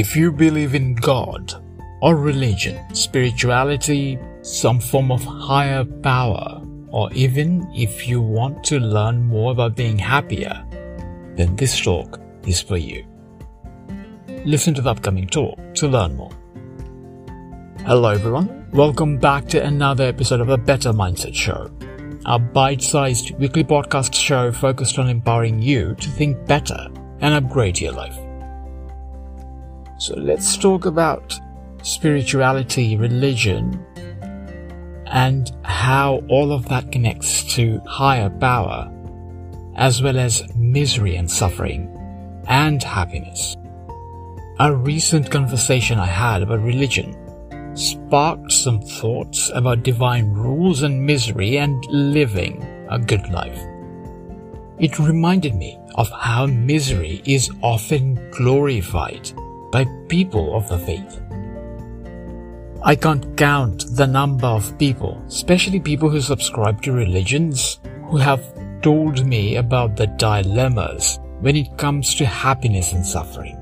[0.00, 1.52] If you believe in God
[2.00, 9.22] or religion, spirituality, some form of higher power, or even if you want to learn
[9.22, 10.64] more about being happier,
[11.36, 13.04] then this talk is for you.
[14.46, 16.32] Listen to the upcoming talk to learn more.
[17.84, 21.70] Hello everyone, welcome back to another episode of the Better Mindset Show,
[22.24, 26.88] a bite-sized weekly podcast show focused on empowering you to think better
[27.20, 28.18] and upgrade your life.
[30.00, 31.38] So let's talk about
[31.82, 33.84] spirituality, religion,
[35.04, 38.90] and how all of that connects to higher power,
[39.76, 41.94] as well as misery and suffering,
[42.48, 43.58] and happiness.
[44.58, 47.14] A recent conversation I had about religion
[47.76, 53.60] sparked some thoughts about divine rules and misery and living a good life.
[54.78, 59.30] It reminded me of how misery is often glorified
[59.70, 61.20] by people of the faith.
[62.82, 68.42] I can't count the number of people, especially people who subscribe to religions, who have
[68.80, 73.56] told me about the dilemmas when it comes to happiness and suffering.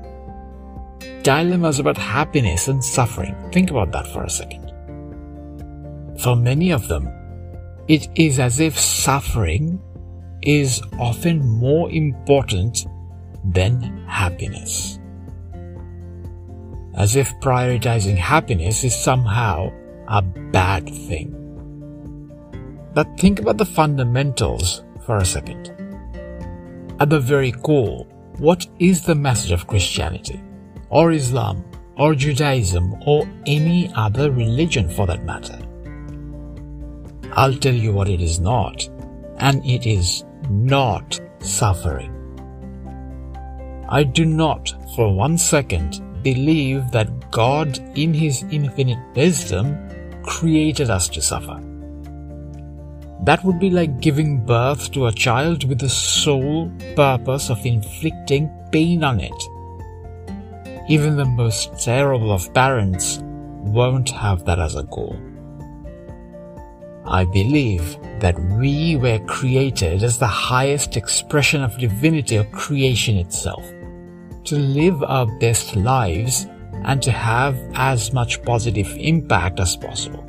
[1.21, 3.35] Dilemmas about happiness and suffering.
[3.51, 4.71] Think about that for a second.
[6.21, 7.09] For many of them,
[7.87, 9.81] it is as if suffering
[10.41, 12.87] is often more important
[13.43, 14.98] than happiness
[16.99, 19.71] as if prioritizing happiness is somehow
[20.09, 21.33] a bad thing.
[22.93, 25.73] But think about the fundamentals for a second.
[26.99, 28.05] At the very core,
[28.37, 30.43] what is the message of Christianity,
[30.89, 31.63] or Islam,
[31.95, 35.57] or Judaism, or any other religion for that matter?
[37.31, 38.89] I'll tell you what it is not,
[39.37, 42.15] and it is not suffering.
[43.87, 49.77] I do not for one second believe that God, in His infinite wisdom,
[50.23, 51.59] created us to suffer.
[53.23, 58.49] That would be like giving birth to a child with the sole purpose of inflicting
[58.71, 59.43] pain on it.
[60.89, 65.17] Even the most terrible of parents won't have that as a goal.
[67.05, 73.63] I believe that we were created as the highest expression of divinity or creation itself
[74.45, 76.47] to live our best lives
[76.83, 80.25] and to have as much positive impact as possible.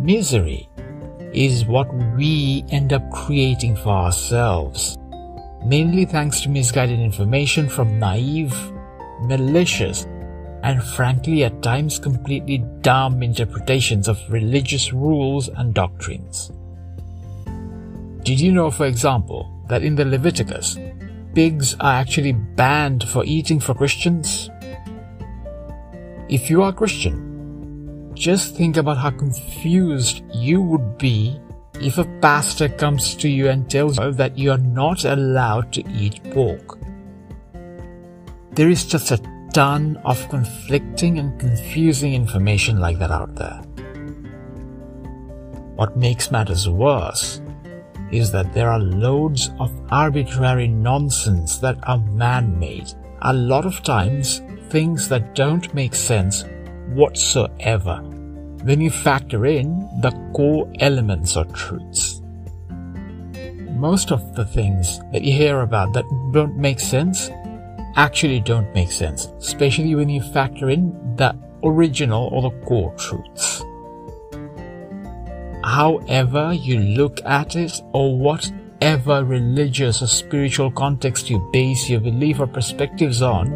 [0.00, 0.68] Misery
[1.32, 4.96] is what we end up creating for ourselves,
[5.64, 8.54] mainly thanks to misguided information from naive,
[9.22, 10.06] malicious,
[10.62, 16.50] and frankly at times completely dumb interpretations of religious rules and doctrines.
[18.22, 20.76] Did you know, for example, that in the Leviticus,
[21.34, 24.50] pigs are actually banned for eating for Christians?
[26.28, 31.40] If you are Christian, just think about how confused you would be
[31.80, 35.88] if a pastor comes to you and tells you that you are not allowed to
[35.90, 36.78] eat pork.
[38.52, 39.18] There is just a
[39.52, 43.62] ton of conflicting and confusing information like that out there.
[45.76, 47.40] What makes matters worse
[48.12, 52.92] is that there are loads of arbitrary nonsense that are man-made.
[53.22, 56.44] A lot of times, things that don't make sense
[56.94, 57.98] whatsoever
[58.64, 62.22] when you factor in the core elements or truths.
[63.76, 67.30] Most of the things that you hear about that don't make sense
[67.96, 71.34] actually don't make sense, especially when you factor in the
[71.64, 73.64] original or the core truths
[75.70, 82.40] however you look at it or whatever religious or spiritual context you base your belief
[82.40, 83.50] or perspectives on,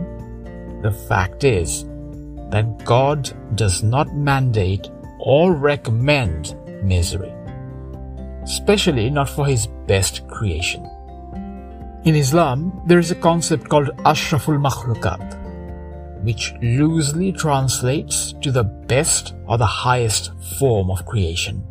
[0.83, 1.85] the fact is
[2.51, 4.89] that God does not mandate
[5.19, 6.55] or recommend
[6.85, 7.33] misery,
[8.45, 10.89] especially not for His best creation.
[12.05, 15.43] In Islam, there is a concept called Ashraful Makhlukat,
[16.23, 21.65] which loosely translates to the best or the highest form of creation.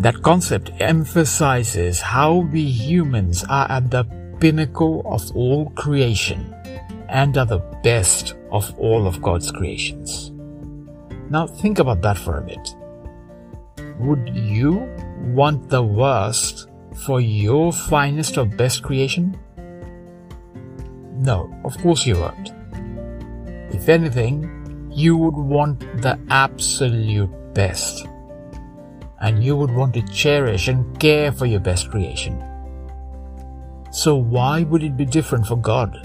[0.00, 4.04] That concept emphasizes how we humans are at the
[4.40, 6.54] pinnacle of all creation
[7.10, 10.32] and are the best of all of God's creations.
[11.28, 12.74] Now think about that for a bit.
[13.98, 14.88] Would you
[15.34, 16.70] want the worst
[17.04, 19.38] for your finest or best creation?
[21.18, 22.52] No, of course you won't.
[23.74, 28.06] If anything, you would want the absolute best
[29.20, 32.42] and you would want to cherish and care for your best creation.
[33.92, 35.98] So why would it be different for God?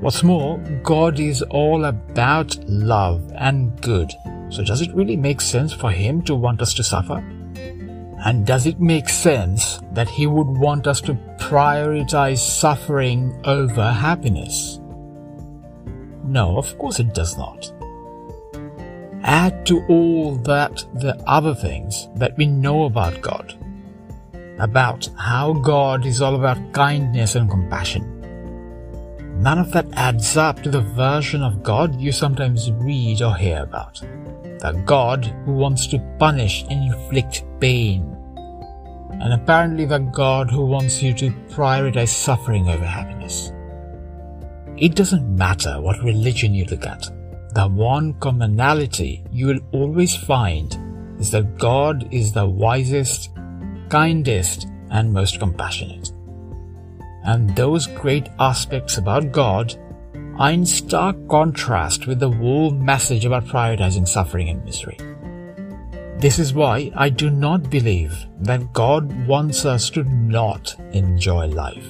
[0.00, 4.12] What's more, God is all about love and good.
[4.48, 7.18] So does it really make sense for Him to want us to suffer?
[8.24, 14.80] And does it make sense that He would want us to prioritize suffering over happiness?
[16.24, 17.72] No, of course it does not.
[19.28, 23.54] Add to all that the other things that we know about God,
[24.58, 28.14] about how God is all about kindness and compassion.
[29.42, 33.64] None of that adds up to the version of God you sometimes read or hear
[33.64, 38.16] about the God who wants to punish and inflict pain,
[39.20, 43.52] and apparently the God who wants you to prioritize suffering over happiness.
[44.78, 47.10] It doesn't matter what religion you look at,
[47.58, 50.78] the one commonality you will always find
[51.18, 53.30] is that God is the wisest,
[53.88, 56.12] kindest, and most compassionate.
[57.24, 59.74] And those great aspects about God
[60.38, 64.96] are in stark contrast with the whole message about prioritizing suffering and misery.
[66.20, 71.88] This is why I do not believe that God wants us to not enjoy life.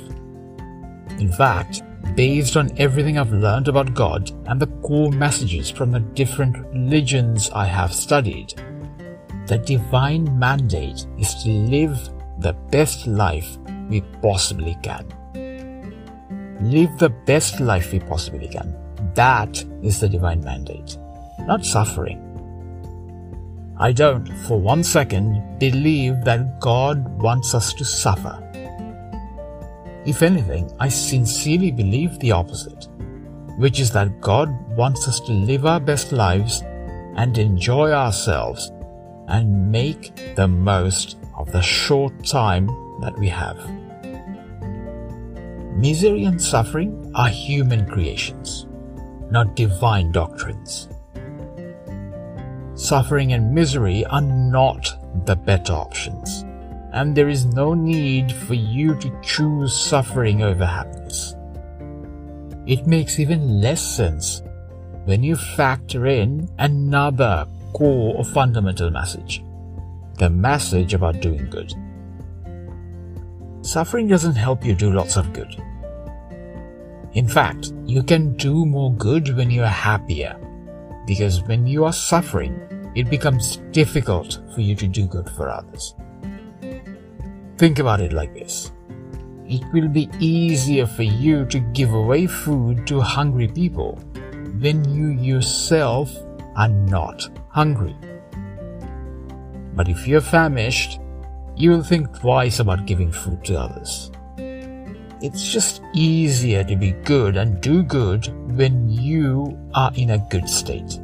[1.18, 1.82] In fact,
[2.18, 7.48] based on everything I've learned about God and the core messages from the different religions
[7.50, 8.54] I have studied,
[9.46, 11.96] the divine mandate is to live
[12.40, 13.56] the best life
[13.88, 15.06] we possibly can.
[16.60, 18.74] Live the best life we possibly can.
[19.14, 20.98] That is the divine mandate,
[21.46, 22.18] not suffering.
[23.78, 28.47] I don't, for one second, believe that God wants us to suffer.
[30.08, 32.88] If anything, I sincerely believe the opposite,
[33.58, 36.62] which is that God wants us to live our best lives
[37.16, 38.72] and enjoy ourselves
[39.26, 42.68] and make the most of the short time
[43.02, 43.58] that we have.
[45.76, 48.66] Misery and suffering are human creations,
[49.30, 50.88] not divine doctrines.
[52.76, 54.90] Suffering and misery are not
[55.26, 56.46] the better options,
[56.92, 61.34] and there is no need for you to choose suffering over happiness.
[62.66, 64.42] It makes even less sense
[65.04, 69.42] when you factor in another core or fundamental message
[70.18, 71.72] the message about doing good.
[73.64, 75.62] Suffering doesn't help you do lots of good.
[77.12, 80.36] In fact, you can do more good when you are happier,
[81.06, 85.94] because when you are suffering, it becomes difficult for you to do good for others.
[87.58, 88.70] Think about it like this.
[89.44, 93.96] It will be easier for you to give away food to hungry people
[94.60, 96.14] when you yourself
[96.54, 97.96] are not hungry.
[99.74, 101.00] But if you're famished,
[101.56, 104.12] you will think twice about giving food to others.
[105.20, 110.48] It's just easier to be good and do good when you are in a good
[110.48, 111.00] state.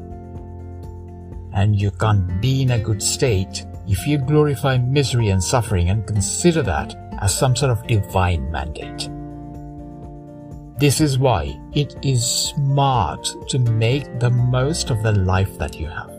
[1.53, 6.07] And you can't be in a good state if you glorify misery and suffering and
[6.07, 9.09] consider that as some sort of divine mandate.
[10.79, 15.87] This is why it is smart to make the most of the life that you
[15.87, 16.13] have.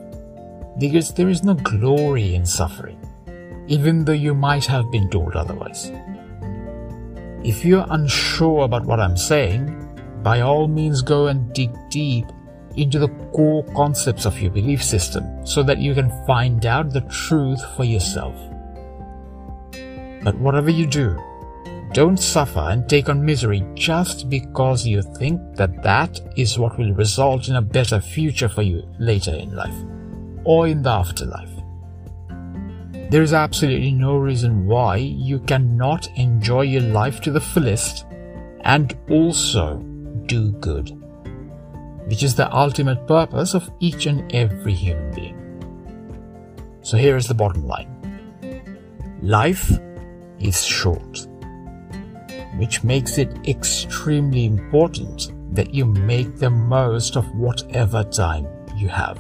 [0.79, 2.99] Because there is no glory in suffering,
[3.67, 5.91] even though you might have been told otherwise.
[7.43, 9.81] If you're unsure about what I'm saying,
[10.23, 12.25] by all means go and dig deep
[12.77, 17.01] into the core concepts of your belief system so that you can find out the
[17.01, 18.35] truth for yourself.
[20.23, 21.17] But whatever you do,
[21.93, 26.93] don't suffer and take on misery just because you think that that is what will
[26.93, 29.75] result in a better future for you later in life
[30.43, 31.51] or in the afterlife.
[33.11, 38.05] There is absolutely no reason why you cannot enjoy your life to the fullest
[38.61, 39.77] and also
[40.25, 40.89] do good,
[42.05, 45.41] which is the ultimate purpose of each and every human being.
[46.81, 47.91] So here is the bottom line
[49.21, 49.71] life
[50.39, 51.27] is short,
[52.57, 59.19] which makes it extremely important that you make the most of whatever time you have.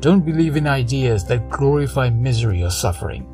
[0.00, 3.26] Don't believe in ideas that glorify misery or suffering.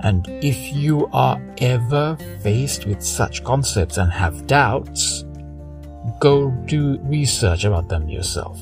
[0.00, 5.24] And if you are ever faced with such concepts and have doubts,
[6.24, 8.58] go do research about them yourself.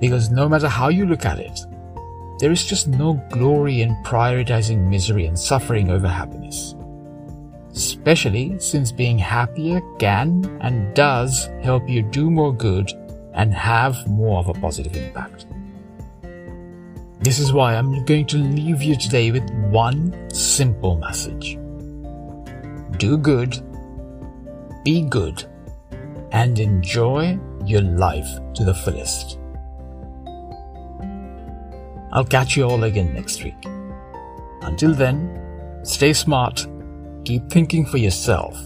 [0.00, 1.60] Because no matter how you look at it,
[2.40, 6.74] there is just no glory in prioritizing misery and suffering over happiness.
[7.72, 12.90] Especially since being happier can and does help you do more good
[13.34, 15.44] and have more of a positive impact.
[17.20, 21.58] This is why I'm going to leave you today with one simple message.
[22.96, 23.62] Do good
[24.84, 25.44] be good,
[26.32, 29.38] and enjoy your life to the fullest.
[32.12, 33.62] I'll catch you all again next week.
[34.62, 36.66] Until then, stay smart,
[37.24, 38.58] keep thinking for yourself,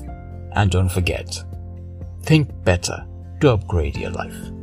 [0.52, 1.42] and don't forget,
[2.22, 3.04] think better
[3.40, 4.61] to upgrade your life.